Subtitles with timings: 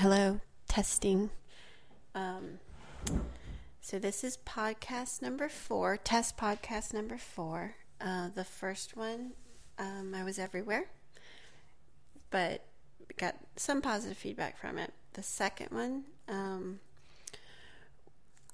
[0.00, 1.30] Hello, testing.
[2.14, 2.60] Um,
[3.80, 7.74] so this is podcast number four, test podcast number four.
[8.00, 9.32] Uh, the first one,
[9.76, 10.84] um, I was everywhere,
[12.30, 12.62] but
[13.16, 14.92] got some positive feedback from it.
[15.14, 16.78] The second one, um,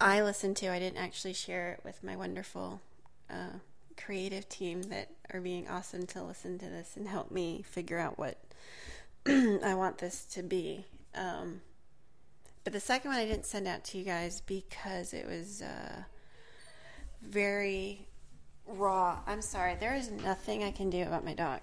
[0.00, 0.72] I listened to.
[0.72, 2.80] I didn't actually share it with my wonderful
[3.28, 3.58] uh,
[3.98, 8.18] creative team that are being awesome to listen to this and help me figure out
[8.18, 8.38] what
[9.26, 10.86] I want this to be.
[11.14, 11.60] Um,
[12.64, 16.02] but the second one I didn't send out to you guys because it was uh,
[17.22, 18.06] very
[18.66, 19.18] raw.
[19.26, 19.76] I'm sorry.
[19.78, 21.60] There is nothing I can do about my dog.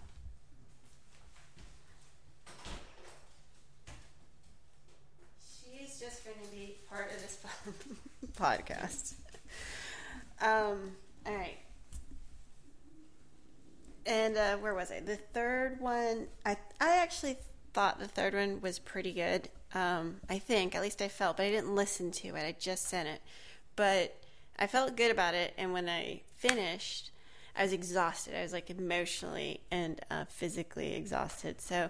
[5.39, 7.39] She's just going to be part of this
[8.37, 9.13] podcast.
[10.41, 10.91] Um,
[11.25, 11.57] all right.
[14.05, 14.99] And uh, where was I?
[14.99, 17.37] The third one, I I actually
[17.73, 19.49] thought the third one was pretty good.
[19.73, 22.45] Um, I think, at least I felt, but I didn't listen to it.
[22.45, 23.21] I just sent it.
[23.75, 24.15] But
[24.59, 25.53] I felt good about it.
[25.57, 27.11] And when I finished,
[27.55, 28.37] I was exhausted.
[28.37, 31.61] I was like emotionally and uh, physically exhausted.
[31.61, 31.89] So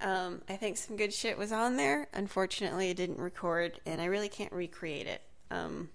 [0.00, 2.08] um, I think some good shit was on there.
[2.12, 5.22] Unfortunately, it didn't record, and I really can't recreate it.
[5.50, 5.88] Um,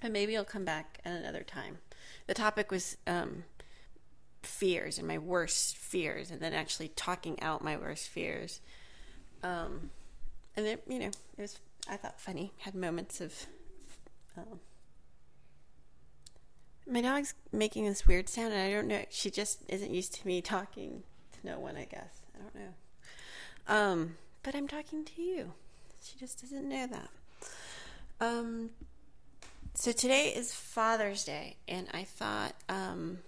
[0.00, 1.78] but maybe I'll come back at another time.
[2.26, 3.44] The topic was um,
[4.42, 8.60] fears and my worst fears, and then actually talking out my worst fears.
[9.42, 9.90] Um,
[10.56, 12.52] and it, you know, it was I thought funny.
[12.58, 13.34] Had moments of.
[14.36, 14.60] Um,
[16.86, 19.04] my dog's making this weird sound, and I don't know.
[19.10, 21.76] She just isn't used to me talking to no one.
[21.76, 23.74] I guess I don't know.
[23.74, 25.52] Um, but I'm talking to you.
[26.02, 27.10] She just doesn't know that.
[28.20, 28.70] Um,
[29.74, 33.18] so today is Father's Day, and I thought um,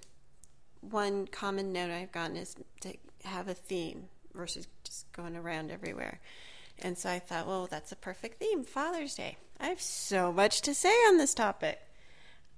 [0.82, 2.94] one common note I've gotten is to
[3.24, 6.20] have a theme versus just going around everywhere.
[6.78, 9.36] And so I thought, well, that's a perfect theme Father's Day.
[9.60, 11.80] I have so much to say on this topic.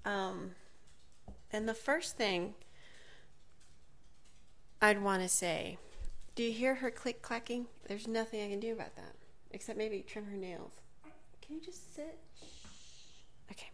[0.04, 0.52] Um,
[1.52, 2.54] and the first thing
[4.80, 5.78] I'd want to say
[6.34, 7.66] do you hear her click clacking?
[7.86, 9.14] There's nothing I can do about that
[9.52, 10.72] except maybe trim her nails.
[11.40, 12.18] Can you just sit?
[12.40, 12.40] Shh.
[13.52, 13.70] Okay.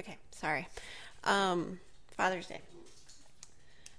[0.00, 0.68] Okay, sorry.
[1.24, 1.80] Um,
[2.18, 2.60] Father's Day.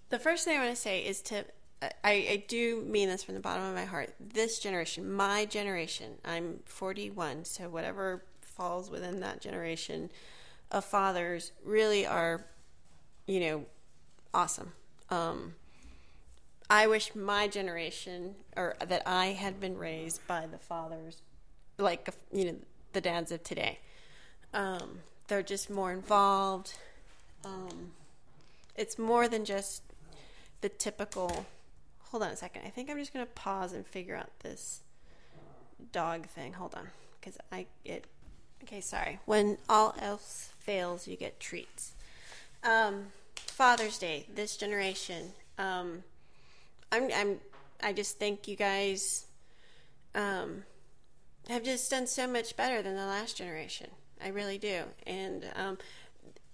[0.09, 1.43] The first thing I want to say is to,
[1.81, 4.13] I, I do mean this from the bottom of my heart.
[4.19, 10.11] This generation, my generation, I'm 41, so whatever falls within that generation
[10.69, 12.45] of fathers really are,
[13.25, 13.65] you know,
[14.31, 14.71] awesome.
[15.09, 15.55] Um,
[16.69, 21.23] I wish my generation, or that I had been raised by the fathers,
[21.79, 22.55] like, you know,
[22.93, 23.79] the dads of today.
[24.53, 26.73] Um, they're just more involved.
[27.43, 27.91] Um,
[28.75, 29.83] it's more than just
[30.61, 31.45] the typical.
[32.11, 32.63] Hold on a second.
[32.65, 34.81] I think I'm just to pause and figure out this
[35.91, 36.53] dog thing.
[36.53, 36.87] Hold on,
[37.19, 38.05] because I it.
[38.63, 39.19] Okay, sorry.
[39.25, 41.93] When all else fails, you get treats.
[42.63, 44.25] Um, Father's Day.
[44.33, 45.33] This generation.
[45.57, 46.03] Um,
[46.91, 47.09] I'm.
[47.13, 47.39] I'm.
[47.83, 49.25] I just think you guys
[50.15, 50.63] um,
[51.49, 53.87] have just done so much better than the last generation.
[54.23, 54.83] I really do.
[55.05, 55.77] And um,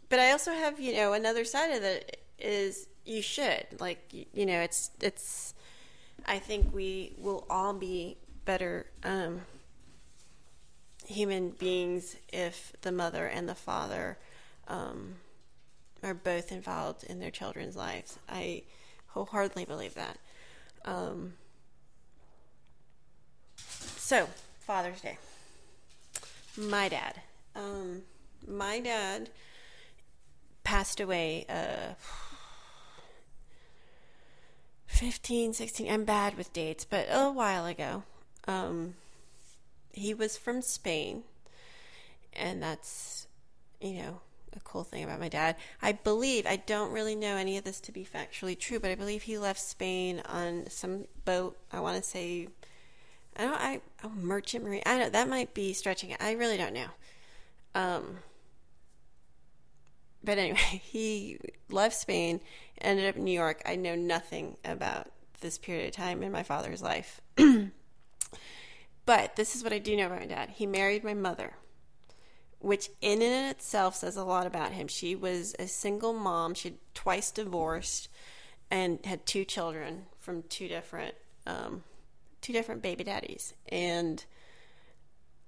[0.10, 4.26] but I also have you know another side of it is you should like you,
[4.34, 5.54] you know it's it's.
[6.26, 9.42] I think we will all be better um,
[11.06, 14.20] human beings if the mother and the father
[14.68, 15.16] um,
[16.04, 18.20] are both involved in their children's lives.
[18.30, 18.64] I
[19.08, 20.20] wholeheartedly believe that.
[20.86, 21.34] Um,
[23.58, 24.28] so,
[24.60, 25.18] Father's Day.
[26.58, 27.22] My dad
[27.56, 28.04] um,
[28.48, 29.30] my dad
[30.64, 31.94] passed away uh,
[34.88, 38.04] 15, 16, I'm bad with dates, but a while ago.
[38.48, 38.96] Um,
[39.94, 41.24] he was from Spain,
[42.34, 43.28] and that's,
[43.80, 44.22] you know,
[44.56, 45.56] a cool thing about my dad.
[45.82, 48.96] I believe, I don't really know any of this to be factually true, but I
[48.96, 51.58] believe he left Spain on some boat.
[51.72, 52.50] I want to say,
[53.38, 54.84] I don't, I, oh, merchant marine.
[54.86, 56.22] I don't, that might be stretching it.
[56.22, 56.90] I really don't know.
[57.74, 58.20] Um,
[60.24, 61.40] but anyway, he
[61.70, 62.42] left Spain,
[62.80, 63.62] ended up in New York.
[63.66, 67.22] I know nothing about this period of time in my father's life.
[69.06, 70.52] but this is what I do know about my dad.
[70.52, 71.54] He married my mother,
[72.60, 74.88] which in and of itself says a lot about him.
[74.88, 76.54] She was a single mom.
[76.54, 78.10] She'd twice divorced
[78.70, 81.16] and had two children from two different
[81.48, 81.84] um,
[82.42, 83.54] two different baby daddies.
[83.70, 84.24] And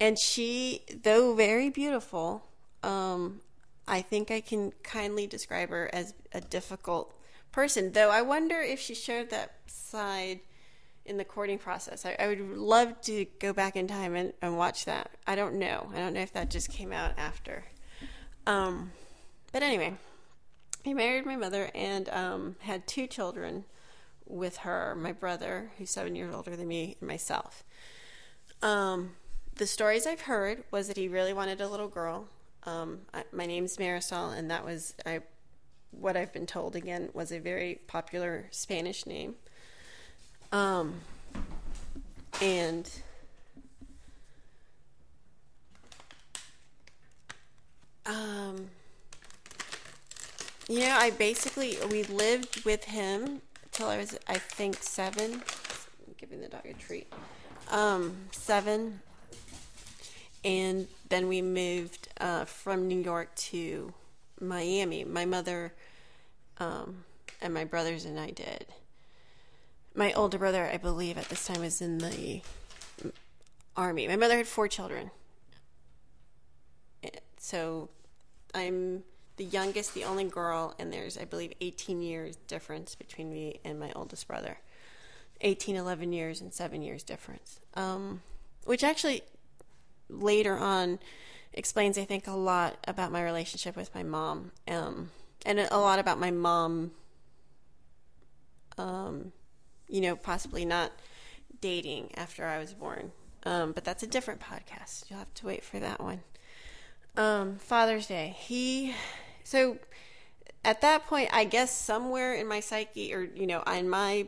[0.03, 2.43] and she, though very beautiful,
[2.83, 3.39] um,
[3.87, 7.15] I think I can kindly describe her as a difficult
[7.53, 7.93] person.
[7.93, 10.41] Though I wonder if she showed that side
[11.05, 12.05] in the courting process.
[12.05, 15.09] I, I would love to go back in time and, and watch that.
[15.25, 15.89] I don't know.
[15.95, 17.63] I don't know if that just came out after.
[18.45, 18.91] Um,
[19.53, 19.93] but anyway,
[20.83, 23.63] he married my mother and um, had two children
[24.25, 27.63] with her my brother, who's seven years older than me, and myself.
[28.61, 29.11] Um,
[29.55, 32.27] the stories I've heard was that he really wanted a little girl.
[32.65, 35.21] Um, I, my name's Marisol, and that was I.
[35.91, 39.35] What I've been told again was a very popular Spanish name.
[40.51, 40.95] Um,
[42.41, 42.89] and
[48.07, 48.69] um,
[50.67, 53.41] you know, I basically we lived with him
[53.71, 55.33] till I was, I think, seven.
[55.33, 57.11] I'm giving the dog a treat.
[57.69, 58.99] Um, seven,
[60.43, 63.93] and then we moved uh, from New York to
[64.39, 65.03] Miami.
[65.03, 65.73] My mother
[66.59, 67.03] um,
[67.41, 68.65] and my brothers and I did.
[69.95, 72.41] My older brother, I believe, at this time was in the
[73.77, 74.07] army.
[74.07, 75.11] My mother had four children,
[77.37, 77.89] so
[78.55, 79.03] I'm
[79.37, 83.79] the youngest, the only girl, and there's, I believe, 18 years difference between me and
[83.79, 84.57] my oldest brother.
[85.41, 87.59] 18, 11 years, and seven years difference.
[87.73, 88.21] Um,
[88.65, 89.23] which actually,
[90.19, 90.99] later on,
[91.53, 95.11] explains, I think, a lot about my relationship with my mom, um,
[95.45, 96.91] and a lot about my mom,
[98.77, 99.31] um,
[99.87, 100.91] you know, possibly not
[101.61, 103.11] dating after I was born.
[103.45, 105.09] Um, but that's a different podcast.
[105.09, 106.21] You'll have to wait for that one.
[107.17, 108.35] Um, Father's Day.
[108.39, 108.93] He
[109.43, 109.77] so
[110.63, 114.27] at that point, I guess somewhere in my psyche, or you know, in my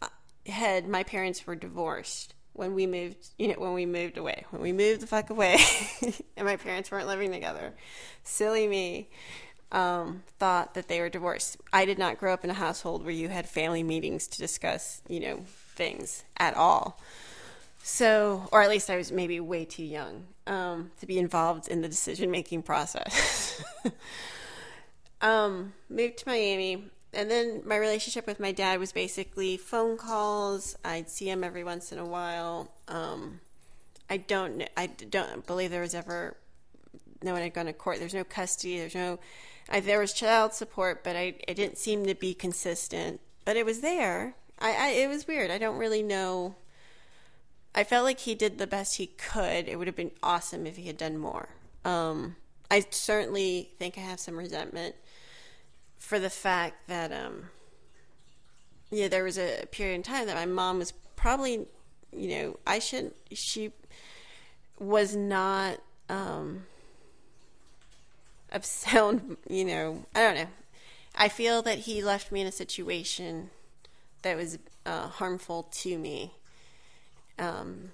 [0.00, 0.08] uh,
[0.46, 3.28] head, my parents were divorced when we moved.
[3.38, 5.58] You know, when we moved away, when we moved the fuck away,
[6.36, 7.74] and my parents weren't living together.
[8.22, 9.10] Silly me.
[9.72, 11.56] Um, thought that they were divorced.
[11.72, 15.02] I did not grow up in a household where you had family meetings to discuss,
[15.08, 15.40] you know,
[15.74, 17.00] things at all.
[17.82, 21.82] So, or at least I was maybe way too young um, to be involved in
[21.82, 23.62] the decision making process.
[25.20, 26.84] um, moved to Miami,
[27.14, 30.76] and then my relationship with my dad was basically phone calls.
[30.84, 32.72] I'd see him every once in a while.
[32.88, 33.40] Um,
[34.08, 36.36] I don't, I don't believe there was ever
[37.22, 37.98] no one had gone to court.
[37.98, 38.78] There's no custody.
[38.78, 39.18] There's no,
[39.68, 43.20] I, there was child support, but I, it didn't seem to be consistent.
[43.44, 44.34] But it was there.
[44.58, 45.50] I, I, it was weird.
[45.50, 46.56] I don't really know
[47.74, 49.68] I felt like he did the best he could.
[49.68, 51.48] It would have been awesome if he had done more.
[51.84, 52.36] Um,
[52.70, 54.94] I certainly think I have some resentment
[56.04, 57.48] for the fact that, um,
[58.90, 61.66] yeah, there was a period in time that my mom was probably,
[62.12, 63.16] you know, I shouldn't.
[63.32, 63.72] she
[64.78, 65.78] was not,
[66.08, 66.66] um,
[68.52, 70.48] of sound, you know, I don't know.
[71.16, 73.50] I feel that he left me in a situation
[74.22, 76.32] that was uh, harmful to me
[77.38, 77.90] um,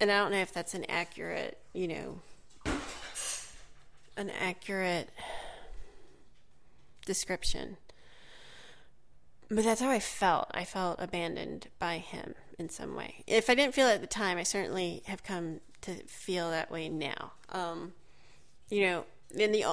[0.00, 2.72] and I don't know if that's an accurate, you know,
[4.16, 5.08] an accurate
[7.04, 7.76] description.
[9.48, 10.50] But that's how I felt.
[10.52, 13.24] I felt abandoned by him in some way.
[13.26, 16.70] If I didn't feel it at the time, I certainly have come to feel that
[16.70, 17.32] way now.
[17.50, 17.92] Um,
[18.70, 19.04] you know,
[19.36, 19.64] in the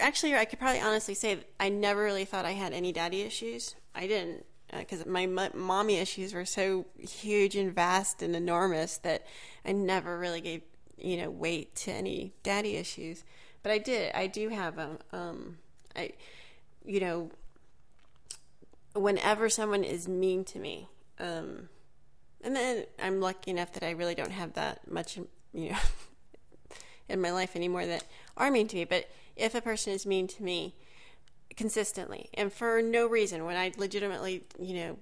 [0.00, 3.74] actually, I could probably honestly say I never really thought I had any daddy issues.
[3.94, 4.44] I didn't
[4.76, 9.26] because uh, my mommy issues were so huge and vast and enormous that
[9.64, 10.62] I never really gave
[10.96, 13.24] you know weight to any daddy issues.
[13.62, 14.14] But I did.
[14.14, 14.98] I do have them.
[15.12, 15.58] Um,
[15.96, 16.12] I,
[16.88, 17.30] you know,
[18.94, 20.88] whenever someone is mean to me,
[21.20, 21.68] um,
[22.42, 25.18] and then I'm lucky enough that I really don't have that much,
[25.52, 25.78] you know,
[27.08, 28.04] in my life anymore that
[28.36, 28.84] are mean to me.
[28.84, 30.74] But if a person is mean to me,
[31.58, 34.96] consistently and for no reason when I legitimately, you know,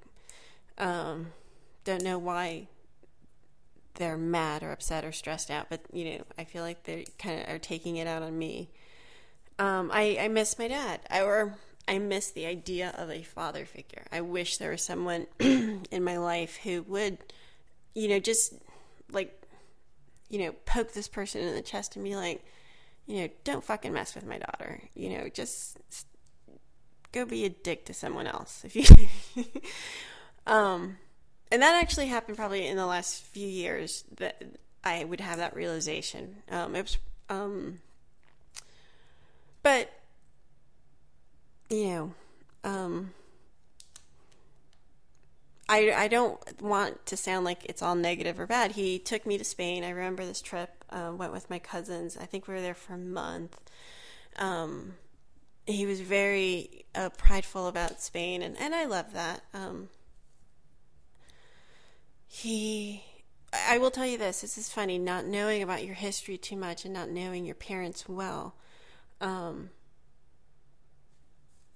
[0.79, 1.27] um,
[1.85, 2.69] don't know why
[3.95, 7.41] they're mad or upset or stressed out, but you know, I feel like they kind
[7.41, 8.71] of are taking it out on me.
[9.59, 11.57] Um, I, I miss my dad, I, or
[11.89, 14.05] I miss the idea of a father figure.
[14.11, 17.19] I wish there was someone in my life who would,
[17.95, 18.55] you know, just
[19.13, 19.41] like,
[20.29, 22.45] you know, poke this person in the chest and be like,
[23.07, 24.81] you know, don't fucking mess with my daughter.
[24.95, 25.79] You know, just
[27.13, 28.85] go be a dick to someone else if you
[30.47, 30.99] um
[31.51, 34.43] and that actually happened probably in the last few years that
[34.85, 36.99] I would have that realization um it was
[37.31, 37.81] um
[39.63, 39.91] but
[41.69, 42.15] you know
[42.65, 43.11] um
[45.69, 48.73] I, I don't want to sound like it's all negative or bad.
[48.73, 49.83] He took me to Spain.
[49.83, 50.85] I remember this trip.
[50.91, 52.17] Uh, went with my cousins.
[52.17, 53.59] I think we were there for a month.
[54.37, 54.95] Um,
[55.67, 59.43] he was very uh, prideful about Spain, and, and I love that.
[59.53, 59.89] Um,
[62.29, 63.03] he,
[63.53, 64.43] I will tell you this.
[64.43, 64.99] This is funny.
[64.99, 68.55] Not knowing about your history too much and not knowing your parents well,
[69.21, 69.71] um,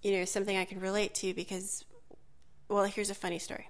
[0.02, 1.84] you know, something I can relate to because,
[2.68, 3.68] well, here's a funny story.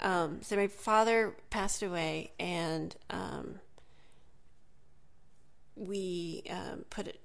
[0.00, 3.60] Um, so my father passed away, and um,
[5.76, 7.20] we um, put it.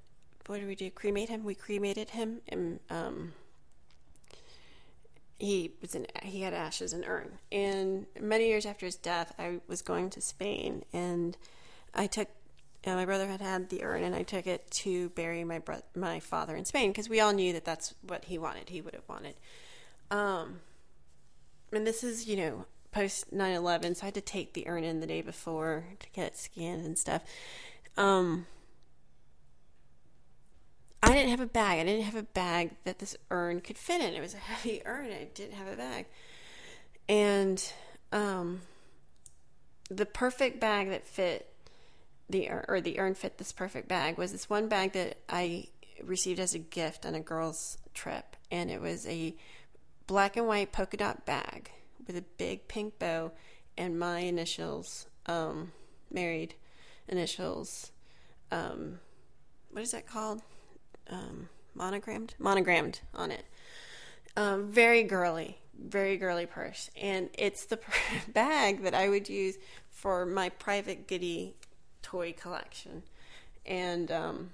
[0.46, 0.89] What did we do?
[0.89, 1.43] Cremate him.
[1.43, 3.34] We cremated him, and um,
[5.39, 6.05] he was in.
[6.22, 7.39] He had ashes in urn.
[7.51, 11.38] And many years after his death, I was going to Spain, and
[11.93, 12.29] I took.
[12.86, 15.81] Uh, my brother had had the urn, and I took it to bury my bro-
[15.95, 18.69] my father in Spain because we all knew that that's what he wanted.
[18.69, 19.36] He would have wanted.
[20.09, 20.62] Um,
[21.71, 24.83] and this is, you know, post 9 11, so I had to take the urn
[24.83, 27.21] in the day before to get it scanned and stuff.
[27.98, 28.48] Um,
[31.03, 31.79] I didn't have a bag.
[31.79, 34.13] I didn't have a bag that this urn could fit in.
[34.13, 35.12] It was a heavy urn.
[35.12, 36.05] I didn't have a bag.
[37.07, 37.74] And
[38.12, 38.62] um,
[39.89, 41.49] the perfect bag that fit
[42.29, 45.67] the or the urn fit this perfect bag was this one bag that I
[46.03, 49.36] received as a gift on a girls' trip, and it was a
[50.07, 51.71] black and white polka dot bag
[52.05, 53.31] with a big pink bow
[53.77, 55.71] and my initials, um,
[56.12, 56.55] married
[57.07, 57.91] initials.
[58.51, 59.00] Um,
[59.71, 60.41] what is that called?
[61.09, 63.45] Um, monogrammed, monogrammed on it.
[64.36, 67.79] Um, very girly, very girly purse, and it's the
[68.27, 69.55] bag that I would use
[69.89, 71.55] for my private goodie
[72.10, 73.04] toy collection,
[73.66, 74.50] and um,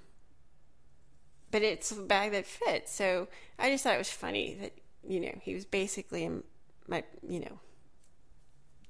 [1.50, 2.94] but it's a bag that fits.
[2.94, 4.72] So I just thought it was funny that
[5.06, 6.42] you know he was basically in
[6.86, 7.60] my you know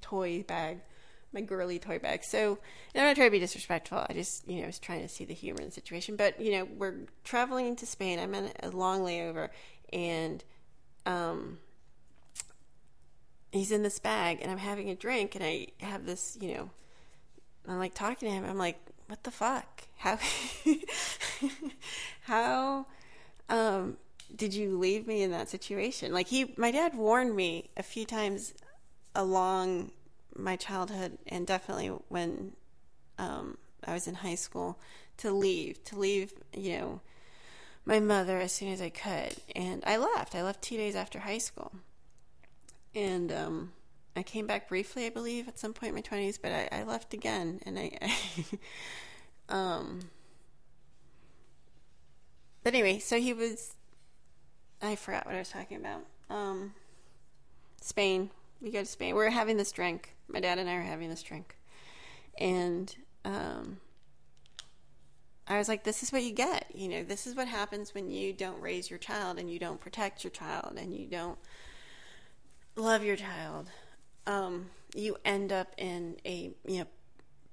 [0.01, 0.79] toy bag
[1.33, 2.23] my girly toy bag.
[2.23, 2.57] So
[2.95, 4.05] i'm not trying to be disrespectful.
[4.09, 6.15] I just you know was trying to see the humor in the situation.
[6.15, 8.19] But you know we're traveling to spain.
[8.19, 9.49] I'm on a long layover.
[9.93, 10.43] And
[11.05, 11.59] um
[13.51, 16.69] he's in this bag and i'm having a drink and i have this you know
[17.67, 20.17] i'm like talking to him i'm like what the fuck how
[22.21, 22.85] how
[23.49, 23.97] um
[24.35, 26.13] did you leave me in that situation?
[26.13, 28.53] Like he, my dad warned me a few times
[29.15, 29.91] along
[30.35, 32.53] my childhood, and definitely when
[33.17, 34.77] um, I was in high school,
[35.17, 37.01] to leave, to leave, you know,
[37.85, 39.35] my mother as soon as I could.
[39.55, 40.35] And I left.
[40.35, 41.71] I left two days after high school,
[42.93, 43.71] and um,
[44.17, 46.37] I came back briefly, I believe, at some point in my twenties.
[46.37, 48.13] But I, I, left again, and I, I
[49.49, 50.09] um.
[52.63, 53.75] But anyway, so he was
[54.81, 56.05] I forgot what I was talking about.
[56.29, 56.73] Um,
[57.81, 58.29] Spain.
[58.61, 59.15] We go to Spain.
[59.15, 60.13] We're having this drink.
[60.27, 61.55] My dad and I are having this drink,
[62.37, 62.93] and
[63.23, 63.77] um,
[65.47, 66.65] I was like, "This is what you get.
[66.73, 69.79] You know, this is what happens when you don't raise your child and you don't
[69.79, 71.37] protect your child and you don't
[72.75, 73.69] love your child.
[74.27, 76.85] Um, you end up in a you know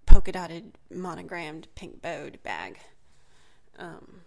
[0.04, 2.78] polka dotted, monogrammed, pink bowed bag."
[3.78, 4.20] Um,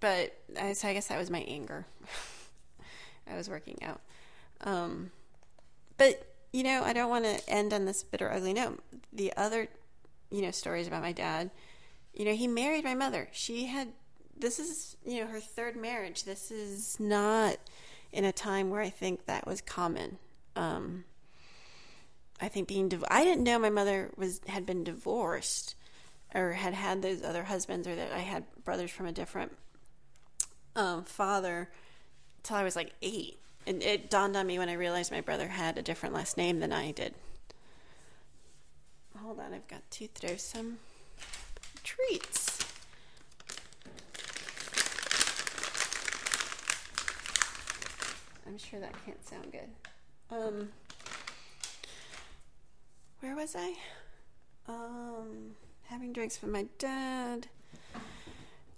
[0.00, 1.86] but I, so I guess that was my anger.
[3.30, 4.00] I was working out.
[4.60, 5.10] Um,
[5.96, 8.80] but you know, I don't want to end on this bitter, ugly note.
[9.12, 9.68] The other,
[10.30, 11.50] you know, stories about my dad.
[12.12, 13.28] You know, he married my mother.
[13.32, 13.88] She had
[14.36, 16.24] this is you know her third marriage.
[16.24, 17.56] This is not
[18.12, 20.18] in a time where I think that was common.
[20.56, 21.04] Um,
[22.40, 25.76] I think being div- I didn't know my mother was had been divorced
[26.34, 29.52] or had had those other husbands or that I had brothers from a different
[30.74, 31.70] um, father
[32.42, 33.38] till I was like eight.
[33.66, 36.58] And it dawned on me when I realized my brother had a different last name
[36.58, 37.14] than I did.
[39.18, 40.78] Hold on, I've got to throw some
[41.84, 42.58] treats.
[48.46, 49.91] I'm sure that can't sound good.
[50.32, 50.70] Um,
[53.20, 53.74] where was I?
[54.66, 55.52] Um,
[55.84, 57.48] having drinks with my dad.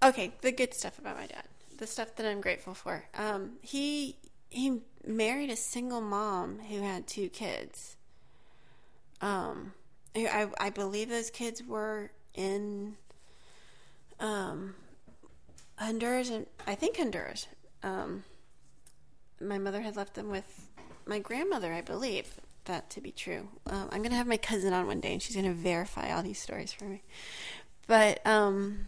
[0.02, 1.44] Okay, the good stuff about my dad
[1.78, 3.04] the stuff that I'm grateful for.
[3.14, 4.16] Um, he
[4.50, 7.96] he married a single mom who had two kids.
[9.20, 9.72] Um,
[10.14, 12.96] I I believe those kids were in
[14.20, 14.74] um
[15.78, 17.46] Honduras and I think Honduras.
[17.82, 18.24] Um,
[19.40, 20.70] my mother had left them with
[21.06, 23.48] my grandmother, I believe that to be true.
[23.66, 26.38] Um, I'm gonna have my cousin on one day, and she's gonna verify all these
[26.38, 27.02] stories for me.
[27.86, 28.86] But um,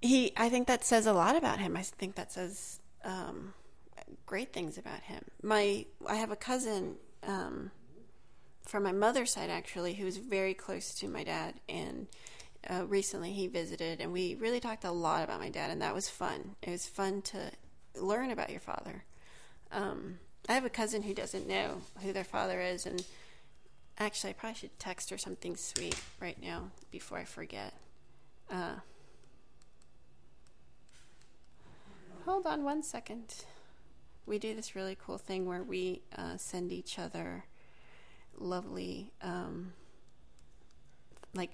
[0.00, 1.76] he I think that says a lot about him.
[1.76, 3.54] I think that says um,
[4.24, 5.24] great things about him.
[5.42, 7.70] My I have a cousin um,
[8.62, 12.06] from my mother's side actually who's very close to my dad, and
[12.68, 15.94] uh, recently he visited, and we really talked a lot about my dad, and that
[15.94, 16.56] was fun.
[16.62, 17.50] It was fun to
[17.94, 19.04] learn about your father.
[19.72, 20.18] Um,
[20.48, 23.04] I have a cousin who doesn't know who their father is, and
[23.98, 27.74] actually, I probably should text her something sweet right now before I forget.
[28.50, 28.76] Uh,
[32.24, 33.44] hold on one second.
[34.24, 37.44] We do this really cool thing where we uh, send each other
[38.38, 39.72] lovely, um,
[41.34, 41.50] like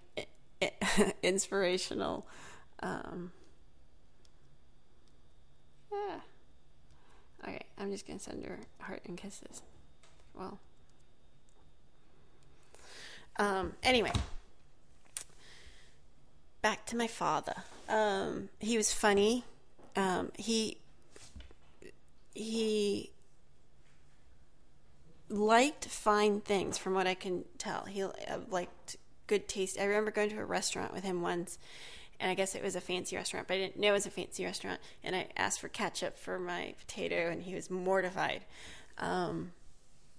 [1.22, 2.26] inspirational.
[2.82, 3.32] Um,
[5.90, 6.20] yeah.
[7.82, 9.60] I'm just gonna send her heart and kisses.
[10.34, 10.60] Well.
[13.36, 14.12] Um, anyway,
[16.60, 17.54] back to my father.
[17.88, 19.44] Um, he was funny.
[19.96, 20.78] Um, he
[22.34, 23.10] he
[25.28, 27.86] liked fine things, from what I can tell.
[27.86, 28.10] He uh,
[28.48, 28.96] liked
[29.26, 29.76] good taste.
[29.80, 31.58] I remember going to a restaurant with him once,
[32.22, 34.10] and I guess it was a fancy restaurant, but I didn't know it was a
[34.10, 34.80] fancy restaurant.
[35.02, 38.42] And I asked for ketchup for my potato, and he was mortified.
[38.96, 39.50] Um,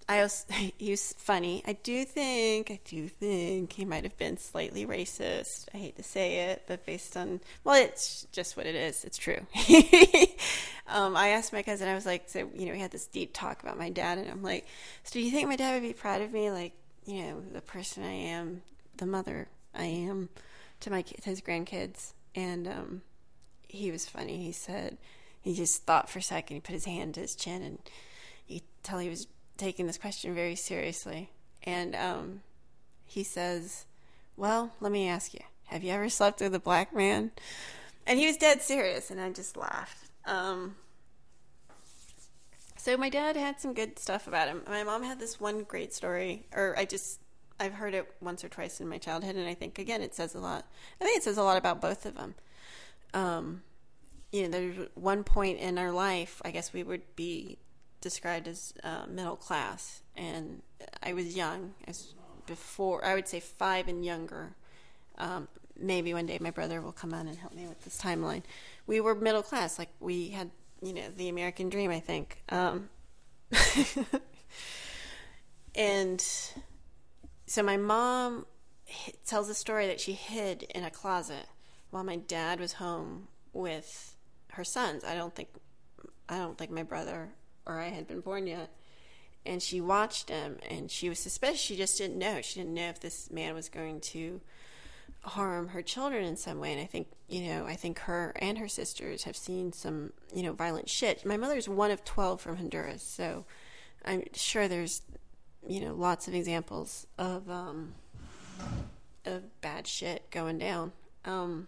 [0.10, 0.46] I was
[0.78, 1.64] he was funny.
[1.66, 5.70] I do think I do think he might have been slightly racist.
[5.74, 9.06] I hate to say it, but based on well, it's just what it is.
[9.06, 9.40] It's true.
[10.88, 11.88] um, I asked my cousin.
[11.88, 14.30] I was like, so you know, we had this deep talk about my dad, and
[14.30, 14.68] I'm like,
[15.06, 16.74] so do you think my dad would be proud of me, like
[17.06, 18.62] you know, the person I am,
[18.98, 20.28] the mother I am,
[20.84, 22.14] to my to his grandkids?
[22.36, 23.02] And um,
[23.68, 24.38] he was funny.
[24.38, 24.98] He said
[25.42, 26.56] he just thought for a second.
[26.56, 27.80] He put his hand to his chin, and
[28.48, 31.30] you tell he was taking this question very seriously.
[31.64, 32.42] And um,
[33.06, 33.86] he says,
[34.38, 37.32] Well, let me ask you, have you ever slept with a black man?
[38.06, 40.10] And he was dead serious, and I just laughed.
[40.26, 40.76] Um,
[42.78, 44.62] so my dad had some good stuff about him.
[44.68, 47.20] My mom had this one great story, or I just
[47.60, 50.36] I've heard it once or twice in my childhood, and I think again it says
[50.36, 50.66] a lot.
[51.00, 52.36] I think it says a lot about both of them.
[53.14, 53.62] Um,
[54.32, 57.60] you know, there's one point in our life, I guess we would be
[58.02, 60.62] described as uh, middle class, and
[61.02, 61.74] I was young.
[61.88, 62.14] as
[62.46, 64.56] before I would say five and younger.
[65.18, 65.48] Um,
[65.80, 68.44] maybe one day my brother will come on and help me with this timeline.
[68.88, 71.92] We were middle class, like we had, you know, the American dream.
[71.92, 72.90] I think, um,
[75.76, 76.26] and
[77.46, 78.46] so my mom
[79.26, 81.48] tells a story that she hid in a closet
[81.90, 84.16] while my dad was home with
[84.52, 85.04] her sons.
[85.04, 85.50] I don't think
[86.30, 87.30] I don't think my brother
[87.66, 88.72] or I had been born yet.
[89.46, 91.60] And she watched him and she was suspicious.
[91.60, 92.42] She just didn't know.
[92.42, 94.42] She didn't know if this man was going to
[95.22, 96.72] harm her children in some way.
[96.72, 100.44] And I think, you know, I think her and her sisters have seen some, you
[100.44, 101.26] know, violent shit.
[101.26, 103.04] My mother's one of 12 from Honduras.
[103.04, 103.46] So
[104.06, 105.02] I'm sure there's,
[105.68, 107.94] you know, lots of examples of, um,
[109.26, 110.92] of bad shit going down.
[111.26, 111.68] Um,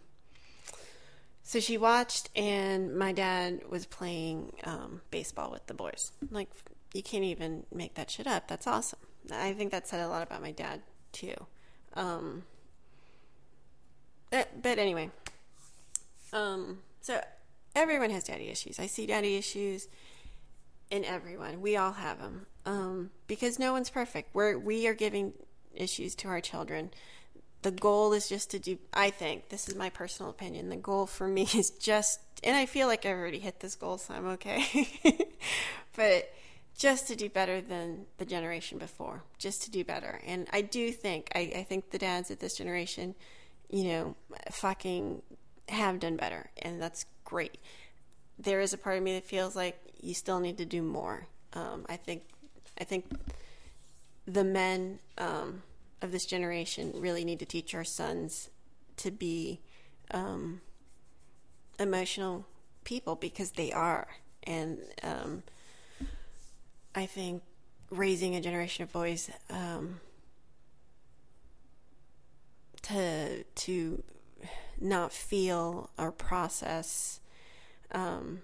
[1.43, 6.11] so she watched, and my dad was playing um, baseball with the boys.
[6.31, 6.49] Like,
[6.93, 8.47] you can't even make that shit up.
[8.47, 8.99] That's awesome.
[9.31, 10.81] I think that said a lot about my dad,
[11.11, 11.35] too.
[11.93, 12.43] Um,
[14.31, 15.11] but, but anyway,
[16.33, 17.21] um, so
[17.75, 18.79] everyone has daddy issues.
[18.79, 19.87] I see daddy issues
[20.89, 21.61] in everyone.
[21.61, 24.33] We all have them um, because no one's perfect.
[24.33, 25.33] We're we are giving
[25.75, 26.91] issues to our children.
[27.61, 31.07] The goal is just to do i think this is my personal opinion the goal
[31.07, 34.27] for me is just and i feel like i've already hit this goal so i'm
[34.27, 34.87] okay.
[35.95, 36.31] But
[36.77, 40.21] just to do better than the generation before just to do better.
[40.27, 43.15] And i do think I, I think the dads of this generation
[43.69, 44.15] you know
[44.51, 45.23] fucking
[45.69, 47.57] have done better and that's great.
[48.37, 51.27] There is a part of me that feels like you still need to do more.
[51.53, 52.23] Um, i think
[52.79, 53.05] i think
[54.27, 55.61] the men um,
[56.01, 58.49] of this generation really need to teach our sons
[58.97, 59.59] to be
[60.11, 60.61] um,
[61.79, 62.45] emotional
[62.83, 64.07] people because they are.
[64.43, 65.43] And um,
[66.93, 67.43] I think
[67.89, 69.99] raising a generation of boys um,
[72.83, 74.03] to to
[74.79, 77.19] not feel or process
[77.91, 78.41] um,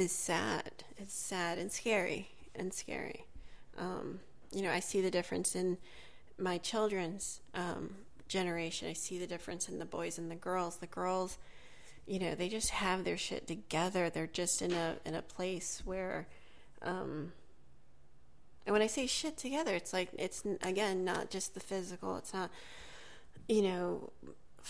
[0.00, 0.84] is sad.
[0.96, 3.26] It's sad and scary and scary.
[3.78, 5.76] Um, you know, I see the difference in
[6.38, 7.94] my children's um,
[8.26, 8.88] generation.
[8.88, 10.76] I see the difference in the boys and the girls.
[10.76, 11.38] The girls,
[12.06, 14.08] you know, they just have their shit together.
[14.08, 16.26] They're just in a in a place where,
[16.82, 17.32] um,
[18.66, 22.16] and when I say shit together, it's like it's again not just the physical.
[22.16, 22.50] It's not,
[23.48, 24.10] you know,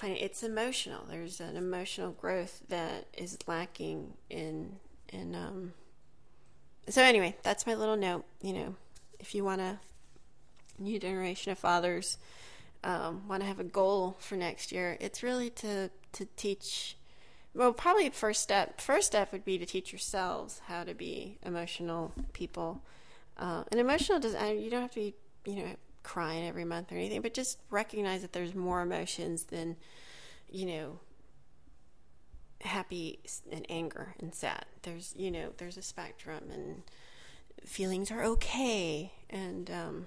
[0.02, 1.04] it's emotional.
[1.08, 4.76] There's an emotional growth that is lacking in
[5.10, 5.72] in um.
[6.88, 8.24] So anyway, that's my little note.
[8.42, 8.74] You know,
[9.18, 9.78] if you want a
[10.78, 12.18] new generation of fathers,
[12.82, 16.96] um, want to have a goal for next year, it's really to to teach.
[17.54, 18.80] Well, probably first step.
[18.80, 22.82] First step would be to teach yourselves how to be emotional people.
[23.36, 26.92] Uh, and emotional does not you don't have to be you know crying every month
[26.92, 29.76] or anything, but just recognize that there's more emotions than
[30.48, 31.00] you know
[32.62, 33.18] happy
[33.50, 34.66] and anger and sad.
[34.82, 36.82] There's you know there's a spectrum and
[37.64, 40.06] feelings are okay and um,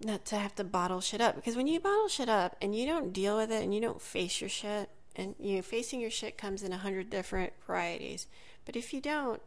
[0.00, 1.36] not to have to bottle shit up.
[1.36, 4.00] Because when you bottle shit up and you don't deal with it and you don't
[4.00, 8.26] face your shit and you know facing your shit comes in a hundred different varieties.
[8.64, 9.42] But if you don't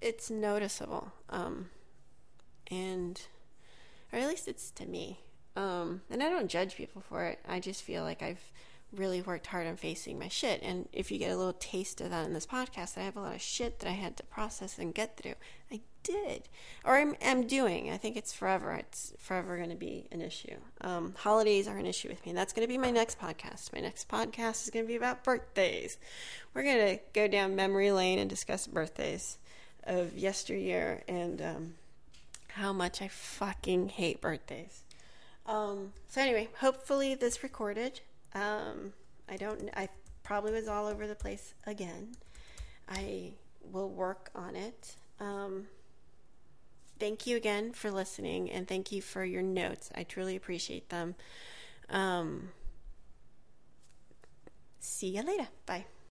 [0.00, 1.68] it's noticeable um,
[2.70, 3.20] and
[4.12, 5.20] or at least it's to me.
[5.56, 7.40] Um, and i don't judge people for it.
[7.48, 8.50] I just feel like i've
[8.94, 10.62] really worked hard on facing my shit.
[10.62, 13.20] And if you get a little taste of that in this podcast, I have a
[13.20, 15.34] lot of shit that I had to process and get through.
[15.70, 16.48] I did,
[16.84, 17.90] or I'm, I'm doing.
[17.90, 18.72] I think it's forever.
[18.72, 20.56] It's forever going to be an issue.
[20.80, 22.30] Um, holidays are an issue with me.
[22.30, 23.72] And that's going to be my next podcast.
[23.72, 25.98] My next podcast is going to be about birthdays.
[26.54, 29.38] We're going to go down memory lane and discuss birthdays
[29.84, 31.74] of yesteryear and um,
[32.48, 34.84] how much I fucking hate birthdays.
[35.46, 38.00] Um, so anyway, hopefully this recorded
[38.34, 38.92] um,
[39.28, 39.70] I don't.
[39.74, 39.88] I
[40.22, 42.12] probably was all over the place again.
[42.88, 44.96] I will work on it.
[45.18, 45.66] Um,
[46.98, 49.90] thank you again for listening, and thank you for your notes.
[49.94, 51.14] I truly appreciate them.
[51.88, 52.50] Um,
[54.78, 55.48] see you later.
[55.66, 55.84] Bye.